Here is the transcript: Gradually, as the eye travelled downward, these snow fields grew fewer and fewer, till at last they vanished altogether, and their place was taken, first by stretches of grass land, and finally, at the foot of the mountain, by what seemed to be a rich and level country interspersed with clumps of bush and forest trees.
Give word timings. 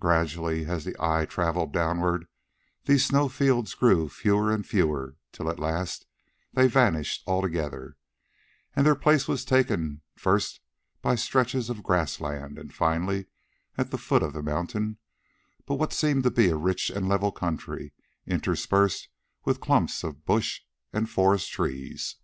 Gradually, 0.00 0.64
as 0.64 0.86
the 0.86 0.96
eye 0.98 1.26
travelled 1.26 1.74
downward, 1.74 2.26
these 2.86 3.04
snow 3.04 3.28
fields 3.28 3.74
grew 3.74 4.08
fewer 4.08 4.50
and 4.50 4.66
fewer, 4.66 5.16
till 5.30 5.50
at 5.50 5.58
last 5.58 6.06
they 6.54 6.66
vanished 6.66 7.22
altogether, 7.26 7.98
and 8.74 8.86
their 8.86 8.94
place 8.94 9.28
was 9.28 9.44
taken, 9.44 10.00
first 10.16 10.60
by 11.02 11.14
stretches 11.16 11.68
of 11.68 11.82
grass 11.82 12.18
land, 12.18 12.58
and 12.58 12.72
finally, 12.72 13.26
at 13.76 13.90
the 13.90 13.98
foot 13.98 14.22
of 14.22 14.32
the 14.32 14.42
mountain, 14.42 14.96
by 15.66 15.74
what 15.74 15.92
seemed 15.92 16.22
to 16.22 16.30
be 16.30 16.48
a 16.48 16.56
rich 16.56 16.88
and 16.88 17.06
level 17.06 17.30
country 17.30 17.92
interspersed 18.26 19.10
with 19.44 19.60
clumps 19.60 20.02
of 20.02 20.24
bush 20.24 20.62
and 20.94 21.10
forest 21.10 21.52
trees. 21.52 22.16